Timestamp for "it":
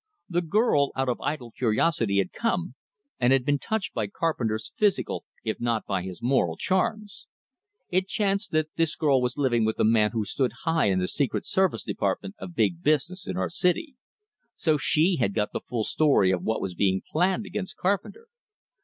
7.91-8.07